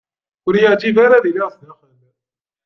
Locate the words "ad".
1.17-1.25